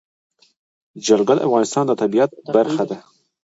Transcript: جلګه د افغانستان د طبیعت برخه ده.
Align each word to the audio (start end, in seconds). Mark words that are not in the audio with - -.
جلګه 1.05 1.33
د 1.35 1.39
افغانستان 1.47 1.83
د 1.87 1.91
طبیعت 2.01 2.31
برخه 2.55 2.83
ده. 2.89 2.97